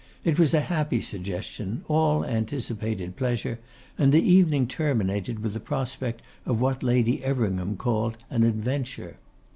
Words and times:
It 0.23 0.39
was 0.39 0.55
a 0.55 0.61
happy 0.61 0.99
suggestion, 0.99 1.83
all 1.87 2.25
anticipated 2.25 3.15
pleasure; 3.15 3.59
and 3.99 4.11
the 4.11 4.23
evening 4.23 4.65
terminated 4.65 5.43
with 5.43 5.53
the 5.53 5.59
prospect 5.59 6.23
of 6.43 6.59
what 6.59 6.81
Lady 6.81 7.23
Everingham 7.23 7.77
called 7.77 8.17
an 8.31 8.41
adventure. 8.43 9.17